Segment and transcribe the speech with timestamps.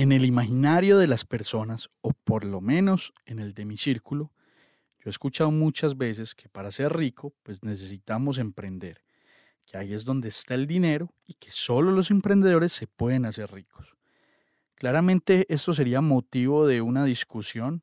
[0.00, 4.32] En el imaginario de las personas, o por lo menos en el de mi círculo,
[4.98, 9.02] yo he escuchado muchas veces que para ser rico, pues necesitamos emprender,
[9.66, 13.52] que ahí es donde está el dinero y que solo los emprendedores se pueden hacer
[13.52, 13.94] ricos.
[14.74, 17.82] Claramente esto sería motivo de una discusión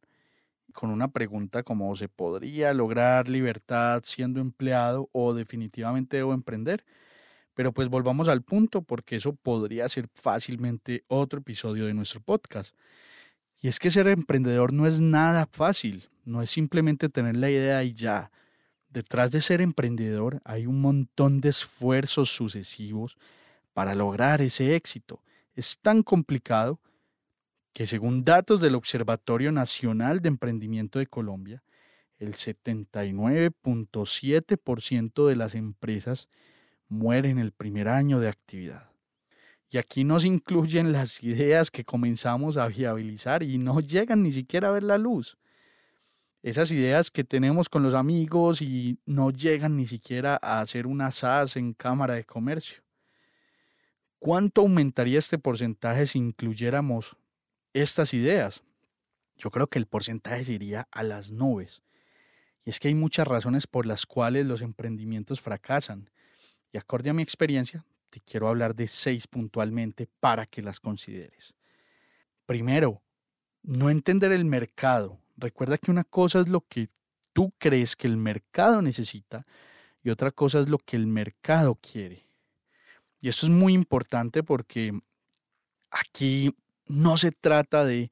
[0.73, 6.83] con una pregunta como ¿se podría lograr libertad siendo empleado o definitivamente debo emprender?
[7.57, 12.75] Pero pues volvamos al punto porque eso podría ser fácilmente otro episodio de nuestro podcast.
[13.63, 17.83] Y es que ser emprendedor no es nada fácil, no es simplemente tener la idea
[17.83, 18.29] y ya.
[18.89, 23.17] Detrás de ser emprendedor hay un montón de esfuerzos sucesivos
[23.73, 25.23] para lograr ese éxito.
[25.55, 26.79] Es tan complicado
[27.73, 31.63] que según datos del Observatorio Nacional de Emprendimiento de Colombia,
[32.19, 36.29] el 79.7% de las empresas
[36.89, 38.91] muere en el primer año de actividad.
[39.69, 44.31] Y aquí no se incluyen las ideas que comenzamos a viabilizar y no llegan ni
[44.31, 45.37] siquiera a ver la luz.
[46.41, 51.11] Esas ideas que tenemos con los amigos y no llegan ni siquiera a hacer una
[51.11, 52.81] SAS en Cámara de Comercio.
[54.19, 57.17] ¿Cuánto aumentaría este porcentaje si incluyéramos
[57.73, 58.63] estas ideas?
[59.35, 61.83] Yo creo que el porcentaje iría a las nubes.
[62.65, 66.09] Y es que hay muchas razones por las cuales los emprendimientos fracasan
[66.71, 71.53] y acorde a mi experiencia, te quiero hablar de seis puntualmente para que las consideres.
[72.45, 73.01] Primero,
[73.63, 75.19] no entender el mercado.
[75.35, 76.87] Recuerda que una cosa es lo que
[77.33, 79.45] tú crees que el mercado necesita
[80.01, 82.27] y otra cosa es lo que el mercado quiere.
[83.21, 84.99] Y esto es muy importante porque
[85.91, 86.55] aquí
[86.85, 88.09] no se trata de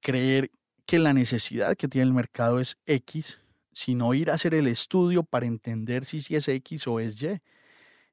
[0.00, 0.50] creer
[0.86, 3.38] que la necesidad que tiene el mercado es X,
[3.72, 7.40] sino ir a hacer el estudio para entender si, es X o es Y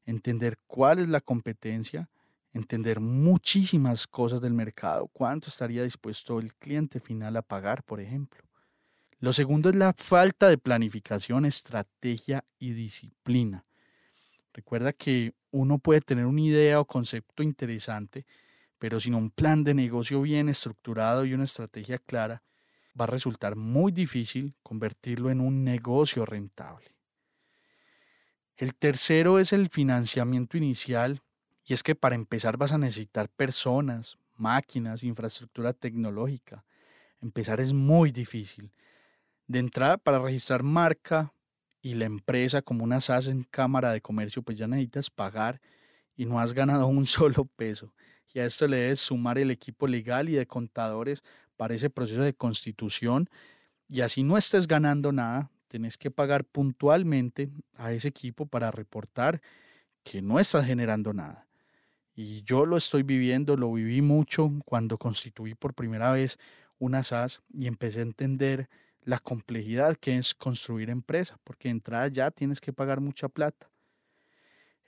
[0.09, 2.09] entender cuál es la competencia,
[2.53, 8.44] entender muchísimas cosas del mercado, cuánto estaría dispuesto el cliente final a pagar, por ejemplo.
[9.20, 13.66] Lo segundo es la falta de planificación, estrategia y disciplina.
[14.53, 18.26] Recuerda que uno puede tener una idea o concepto interesante,
[18.78, 22.41] pero sin un plan de negocio bien estructurado y una estrategia clara,
[23.00, 26.98] va a resultar muy difícil convertirlo en un negocio rentable.
[28.59, 31.24] El tercero es el financiamiento inicial
[31.66, 36.66] y es que para empezar vas a necesitar personas, máquinas, infraestructura tecnológica.
[37.22, 38.74] Empezar es muy difícil.
[39.47, 41.34] De entrada, para registrar marca
[41.81, 45.62] y la empresa como una SAS en Cámara de Comercio, pues ya necesitas pagar
[46.18, 47.94] y no has ganado un solo peso.
[48.34, 51.24] Y a esto le debes sumar el equipo legal y de contadores
[51.56, 53.30] para ese proceso de constitución.
[53.88, 59.41] Y así no estés ganando nada, tenés que pagar puntualmente a ese equipo para reportar
[60.03, 61.47] que no estás generando nada.
[62.13, 66.38] Y yo lo estoy viviendo, lo viví mucho cuando constituí por primera vez
[66.78, 68.69] una SAS y empecé a entender
[69.03, 73.70] la complejidad que es construir empresa, porque de entrada ya tienes que pagar mucha plata.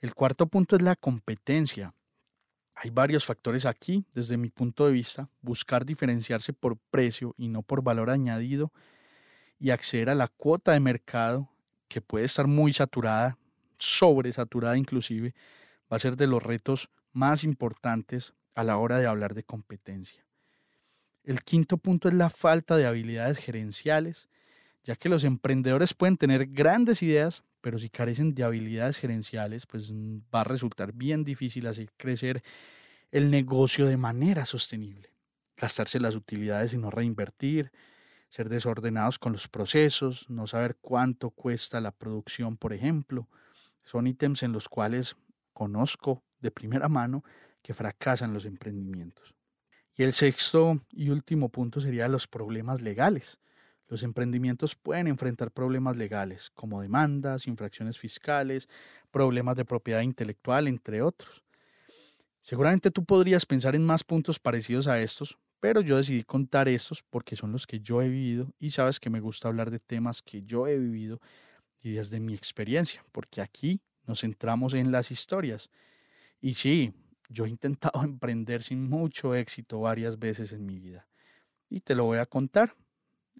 [0.00, 1.94] El cuarto punto es la competencia.
[2.74, 7.62] Hay varios factores aquí, desde mi punto de vista, buscar diferenciarse por precio y no
[7.62, 8.72] por valor añadido
[9.62, 11.48] y acceder a la cuota de mercado
[11.86, 13.38] que puede estar muy saturada,
[13.78, 15.36] sobresaturada inclusive,
[15.90, 20.26] va a ser de los retos más importantes a la hora de hablar de competencia.
[21.22, 24.28] El quinto punto es la falta de habilidades gerenciales,
[24.82, 29.92] ya que los emprendedores pueden tener grandes ideas, pero si carecen de habilidades gerenciales, pues
[29.92, 32.42] va a resultar bien difícil hacer crecer
[33.12, 35.10] el negocio de manera sostenible.
[35.56, 37.70] Gastarse las utilidades y no reinvertir,
[38.32, 43.28] ser desordenados con los procesos, no saber cuánto cuesta la producción, por ejemplo.
[43.84, 45.16] Son ítems en los cuales
[45.52, 47.24] conozco de primera mano
[47.60, 49.34] que fracasan los emprendimientos.
[49.94, 53.38] Y el sexto y último punto sería los problemas legales.
[53.86, 58.66] Los emprendimientos pueden enfrentar problemas legales como demandas, infracciones fiscales,
[59.10, 61.44] problemas de propiedad intelectual, entre otros.
[62.40, 67.04] Seguramente tú podrías pensar en más puntos parecidos a estos, pero yo decidí contar estos
[67.04, 70.20] porque son los que yo he vivido y sabes que me gusta hablar de temas
[70.20, 71.20] que yo he vivido
[71.80, 75.70] y desde mi experiencia, porque aquí nos centramos en las historias.
[76.40, 76.92] Y sí,
[77.28, 81.06] yo he intentado emprender sin mucho éxito varias veces en mi vida
[81.70, 82.74] y te lo voy a contar.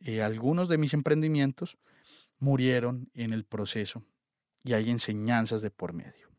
[0.01, 1.77] Eh, algunos de mis emprendimientos
[2.39, 4.05] murieron en el proceso
[4.63, 6.31] y hay enseñanzas de por medio.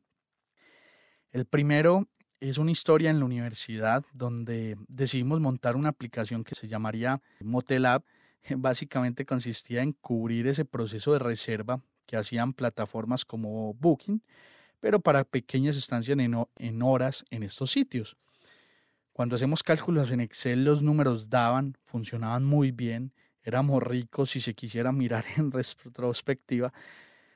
[1.32, 2.08] El primero
[2.50, 7.86] es una historia en la universidad donde decidimos montar una aplicación que se llamaría Motel
[7.86, 8.06] App.
[8.58, 14.22] Básicamente consistía en cubrir ese proceso de reserva que hacían plataformas como Booking,
[14.82, 18.18] pero para pequeñas estancias en, horas en estos sitios.
[19.14, 23.14] Cuando hacemos cálculos en Excel, los números daban, funcionaban muy bien,
[23.44, 26.74] éramos ricos si se quisiera mirar en retrospectiva,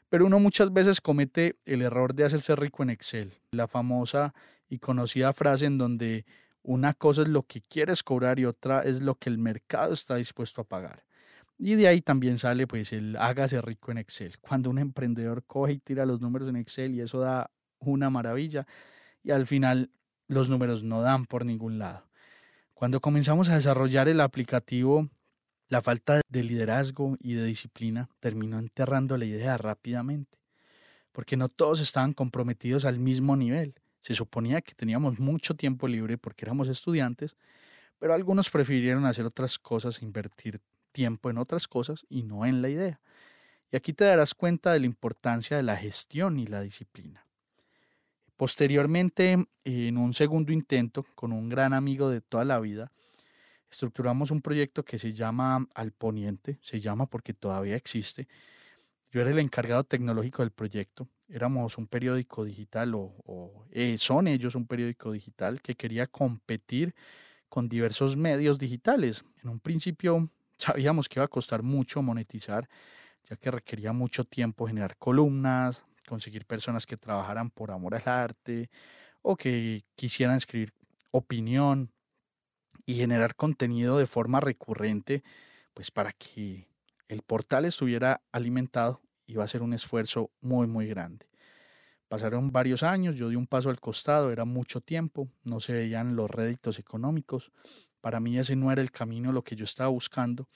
[0.10, 3.32] pero uno muchas veces comete el error de hacerse rico en Excel.
[3.52, 4.34] La famosa
[4.70, 6.26] y conocida frase en donde
[6.64, 10.16] una cosa es lo que quieres cobrar y otra es lo que el mercado está
[10.16, 11.06] dispuesto a pagar.
[11.58, 14.38] Y de ahí también sale pues el hágase rico en Excel.
[14.40, 17.50] Cuando un emprendedor coge y tira los números en Excel y eso da
[17.80, 18.68] una maravilla
[19.24, 19.90] y al final
[20.28, 22.08] los números no dan por ningún lado.
[22.74, 25.10] Cuando comenzamos a desarrollar el aplicativo,
[25.70, 30.38] la falta de liderazgo y de disciplina terminó enterrando la idea rápidamente,
[31.12, 33.74] porque no todos estaban comprometidos al mismo nivel.
[34.02, 37.36] Se suponía que teníamos mucho tiempo libre porque éramos estudiantes,
[38.00, 40.62] pero algunos prefirieron hacer otras cosas, invertir
[40.92, 43.02] tiempo en otras cosas y no en la idea.
[43.72, 47.26] Y aquí te darás cuenta de la importancia de la gestión y la disciplina.
[48.38, 52.92] Posteriormente, en un segundo intento, con un gran amigo de toda la vida,
[53.70, 58.28] estructuramos un proyecto que se llama Al Poniente, se llama porque todavía existe.
[59.12, 64.56] Yo era el encargado tecnológico del proyecto éramos un periódico digital o, eh, son ellos
[64.56, 66.96] un periódico digital que quería competir
[67.50, 69.24] con diversos medios digitales.
[69.44, 72.68] En un principio sabíamos que iba a costar mucho monetizar,
[73.30, 78.70] ya que requería mucho tiempo generar columnas, conseguir personas que trabajaran por amor al arte
[79.22, 80.74] o que quisieran escribir
[81.12, 81.92] opinión
[82.86, 85.24] y generar contenido de forma recurrente,
[85.74, 86.70] pues para que
[87.10, 91.28] el portal estuviera alimentado iba a ser un esfuerzo muy, muy grande.
[92.08, 96.16] Pasaron varios años, yo di un paso al costado, era mucho tiempo, no se veían
[96.16, 97.52] los réditos económicos.
[98.00, 100.48] Para mí ese no era el camino, lo que yo estaba buscando.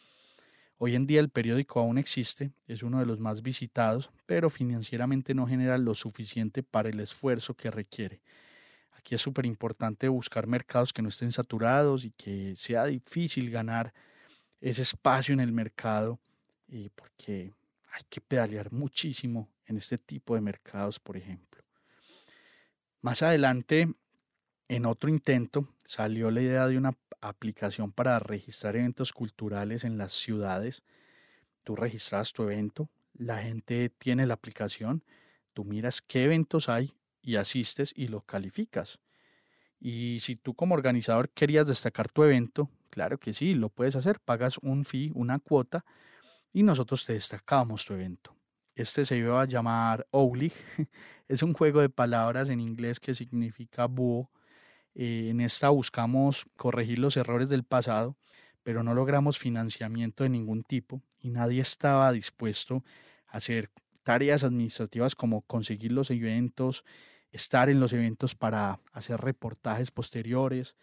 [0.78, 5.36] Hoy en día el periódico aún existe, es uno de los más visitados, pero financieramente
[5.36, 8.22] no genera lo suficiente para el esfuerzo que requiere.
[8.94, 13.94] Aquí es súper importante buscar mercados que no estén saturados y que sea difícil ganar
[14.62, 16.20] ese espacio en el mercado,
[16.68, 17.54] y porque
[17.92, 21.64] hay que pedalear muchísimo en este tipo de mercados, por ejemplo.
[23.02, 23.94] Más adelante,
[24.68, 30.14] en otro intento, salió la idea de una aplicación para registrar eventos culturales en las
[30.14, 30.84] ciudades.
[31.64, 35.04] Tú registras tu evento, la gente tiene la aplicación,
[35.54, 39.00] tú miras qué eventos hay y asistes y lo calificas.
[39.80, 44.20] Y si tú como organizador querías destacar tu evento, claro que sí, lo puedes hacer,
[44.20, 45.84] pagas un fee, una cuota
[46.54, 48.36] y nosotros te destacamos tu evento.
[48.76, 50.52] Este se iba a llamar Owly,
[51.28, 54.30] es un juego de palabras en inglés que significa búho.
[54.94, 58.18] Eh, en esta buscamos corregir los errores del pasado,
[58.64, 62.84] pero no logramos financiamiento de ningún tipo y nadie estaba dispuesto
[63.28, 63.70] a hacer
[64.04, 66.84] tareas administrativas como conseguir los eventos,
[67.32, 70.76] estar en los eventos para hacer reportajes posteriores.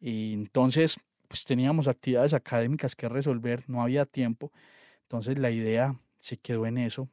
[0.00, 4.52] Y entonces, pues teníamos actividades académicas que resolver, no había tiempo
[5.14, 7.08] entonces la idea se quedó en eso.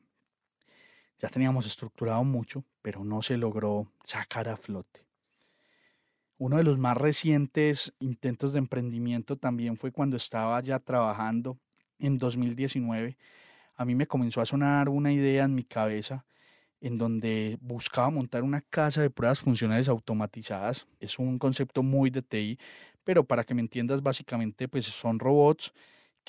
[1.20, 5.06] Ya teníamos estructurado mucho, pero no se logró sacar a flote.
[6.40, 11.60] Uno de los más recientes intentos de emprendimiento también fue cuando estaba ya trabajando
[12.00, 13.20] en 2019.
[13.76, 16.26] A mí me comenzó a sonar una idea en mi cabeza
[16.80, 20.88] en donde buscaba montar una casa de pruebas funcionales automatizadas.
[21.00, 22.58] Es un concepto muy de
[23.04, 25.72] pero para que me entiendas, básicamente pues son robots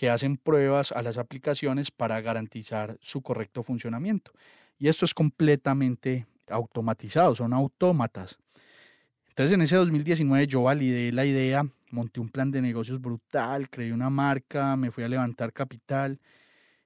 [0.02, 4.32] que hacen pruebas a las aplicaciones para garantizar su correcto funcionamiento.
[4.76, 8.36] Y esto es completamente automatizado, son autómatas.
[9.28, 13.92] Entonces en ese 2019 yo validé la idea monté un plan de negocios brutal, creé
[13.92, 16.18] una marca, me fui a levantar capital.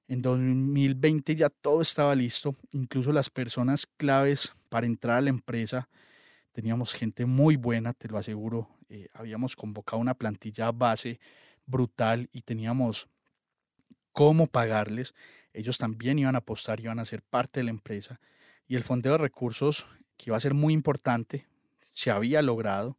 [0.07, 5.89] En 2020 ya todo estaba listo, incluso las personas claves para entrar a la empresa.
[6.51, 8.69] Teníamos gente muy buena, te lo aseguro.
[8.89, 11.19] Eh, habíamos convocado una plantilla base
[11.67, 13.07] brutal y teníamos
[14.11, 15.13] cómo pagarles.
[15.53, 18.19] Ellos también iban a apostar, iban a ser parte de la empresa.
[18.67, 19.85] Y el fondeo de recursos,
[20.17, 21.45] que iba a ser muy importante,
[21.91, 22.97] se había logrado.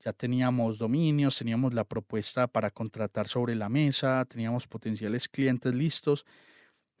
[0.00, 6.24] Ya teníamos dominios, teníamos la propuesta para contratar sobre la mesa, teníamos potenciales clientes listos.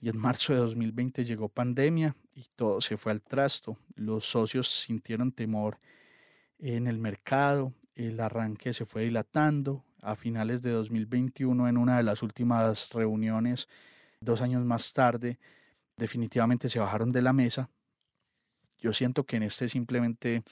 [0.00, 3.78] Y en marzo de 2020 llegó pandemia y todo se fue al trasto.
[3.94, 5.78] Los socios sintieron temor
[6.58, 12.04] en el mercado, el arranque se fue dilatando, a finales de 2021 en una de
[12.04, 13.68] las últimas reuniones,
[14.20, 15.38] dos años más tarde,
[15.96, 17.68] definitivamente se bajaron de la mesa.
[18.78, 20.44] Yo siento que en este simplemente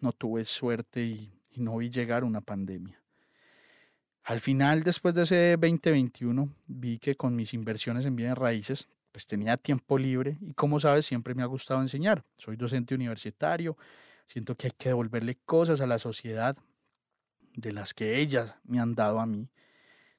[0.00, 2.98] no tuve suerte y, no vi llegar una pandemia.
[4.24, 9.26] Al final, después de ese 2021, vi que con mis inversiones en bienes raíces, pues
[9.26, 12.24] tenía tiempo libre y como sabes, siempre me ha gustado enseñar.
[12.38, 13.76] Soy docente universitario,
[14.26, 16.56] siento que hay que devolverle cosas a la sociedad,
[17.54, 19.50] de las que ellas me han dado a mí.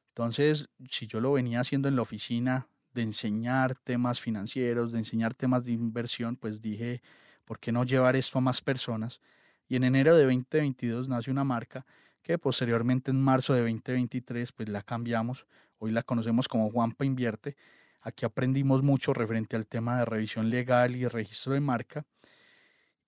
[0.09, 5.33] Entonces, si yo lo venía haciendo en la oficina de enseñar temas financieros, de enseñar
[5.33, 7.01] temas de inversión, pues dije,
[7.45, 9.21] ¿por qué no llevar esto a más personas?
[9.67, 11.85] Y en enero de 2022 nace una marca
[12.21, 15.45] que posteriormente en marzo de 2023 pues la cambiamos.
[15.79, 17.55] Hoy la conocemos como Juanpa Invierte.
[18.01, 22.05] Aquí aprendimos mucho referente al tema de revisión legal y registro de marca.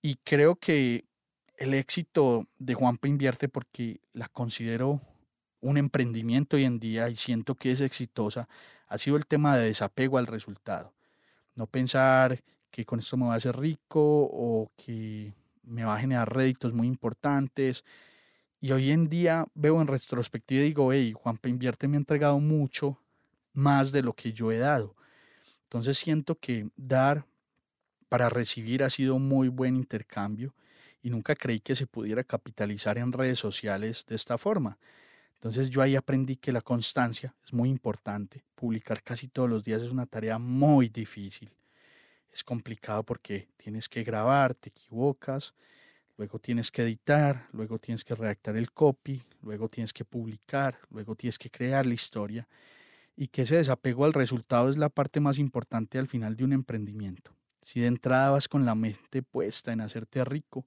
[0.02, 1.06] Y creo que
[1.58, 5.02] el éxito de Juanpa Invierte porque la considero
[5.62, 8.48] un emprendimiento hoy en día y siento que es exitosa,
[8.88, 10.94] ha sido el tema de desapego al resultado.
[11.56, 15.34] No pensar que con esto me voy a hacer rico o que
[15.64, 17.84] me va a generar réditos muy importantes.
[18.62, 22.40] Y hoy en día veo en retrospectiva y digo, hey, Juanpa Invierte me ha entregado
[22.40, 23.00] mucho
[23.54, 24.96] más de lo que yo he dado.
[25.64, 27.26] Entonces siento que dar
[28.10, 30.54] para recibir ha sido muy buen intercambio
[31.06, 34.80] y nunca creí que se pudiera capitalizar en redes sociales de esta forma.
[35.36, 38.44] Entonces yo ahí aprendí que la constancia es muy importante.
[38.56, 41.54] Publicar casi todos los días es una tarea muy difícil.
[42.34, 45.54] Es complicado porque tienes que grabar, te equivocas,
[46.18, 51.14] luego tienes que editar, luego tienes que redactar el copy, luego tienes que publicar, luego
[51.14, 52.48] tienes que crear la historia
[53.16, 56.54] y que ese desapego al resultado es la parte más importante al final de un
[56.54, 57.36] emprendimiento.
[57.62, 60.66] Si de entrada vas con la mente puesta en hacerte rico,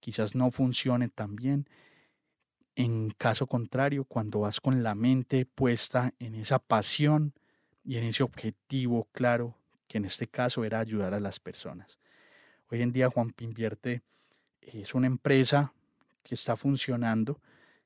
[0.00, 1.68] quizás no funcione tan bien.
[2.74, 7.32] En caso contrario, cuando vas con la mente puesta en esa pasión
[7.84, 9.56] y en ese objetivo claro,
[9.88, 11.98] que en este caso era ayudar a las personas.
[12.70, 14.02] Hoy en día Juan Pinvierte
[14.60, 15.72] es una empresa
[16.22, 17.40] que está funcionando,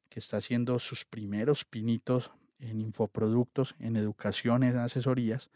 [0.09, 5.51] que está haciendo sus primeros pinitos en infoproductos, en educación, en asesorías,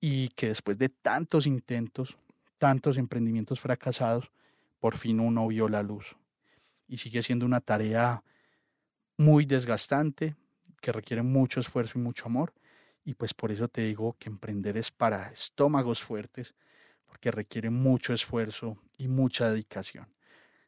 [0.00, 2.16] y que después de tantos intentos,
[2.58, 4.30] tantos emprendimientos fracasados,
[4.84, 6.18] por fin uno vio la luz.
[6.86, 8.22] Y sigue siendo una tarea
[9.16, 10.36] muy desgastante,
[10.82, 12.52] que requiere mucho esfuerzo y mucho amor.
[13.02, 16.54] Y pues por eso te digo que emprender es para estómagos fuertes,
[17.06, 20.06] porque requiere mucho esfuerzo y mucha dedicación.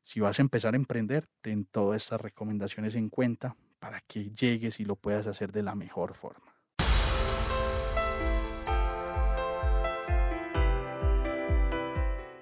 [0.00, 4.80] Si vas a empezar a emprender, ten todas estas recomendaciones en cuenta para que llegues
[4.80, 6.55] y lo puedas hacer de la mejor forma.